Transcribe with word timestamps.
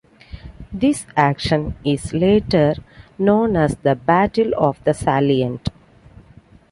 This 0.73 1.05
action 1.15 1.75
is 1.85 2.11
later 2.11 2.73
known 3.19 3.55
as 3.55 3.75
the 3.75 3.93
Battle 3.93 4.51
of 4.57 4.83
the 4.83 4.95
Salient. 4.95 5.69